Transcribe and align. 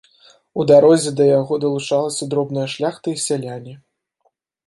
У 0.61 0.63
дарозе 0.69 1.11
да 1.19 1.25
яго 1.39 1.53
далучалася 1.65 2.29
дробная 2.33 2.65
шляхта 2.77 3.07
і 3.13 3.23
сяляне. 3.27 3.73